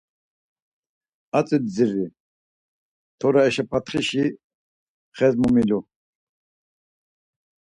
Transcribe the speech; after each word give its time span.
Atzi 1.37 1.57
bdziri, 1.63 2.05
t̆ora 3.19 3.41
eşapatxişi 3.49 4.25
xes 5.15 5.33
momilu... 5.39 5.79